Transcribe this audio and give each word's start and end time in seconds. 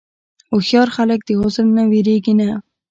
هوښیار 0.51 0.89
خلک 0.95 1.19
د 1.25 1.29
عذر 1.41 1.65
نه 1.77 1.83
وېرېږي 1.91 2.33
نه. 2.39 2.49